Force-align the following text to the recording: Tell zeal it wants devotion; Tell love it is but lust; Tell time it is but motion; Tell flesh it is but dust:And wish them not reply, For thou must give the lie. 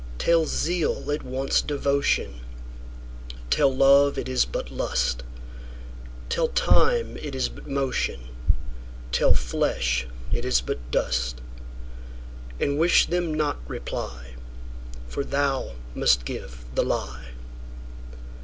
Tell 0.17 0.47
zeal 0.47 1.11
it 1.11 1.21
wants 1.21 1.61
devotion; 1.61 2.39
Tell 3.51 3.71
love 3.71 4.17
it 4.17 4.27
is 4.27 4.45
but 4.45 4.71
lust; 4.71 5.21
Tell 6.27 6.47
time 6.47 7.17
it 7.17 7.35
is 7.35 7.49
but 7.49 7.67
motion; 7.67 8.21
Tell 9.11 9.35
flesh 9.35 10.07
it 10.33 10.43
is 10.43 10.59
but 10.59 10.79
dust:And 10.89 12.79
wish 12.79 13.05
them 13.05 13.31
not 13.31 13.57
reply, 13.67 14.33
For 15.07 15.23
thou 15.23 15.73
must 15.93 16.25
give 16.25 16.65
the 16.73 16.81
lie. 16.81 17.33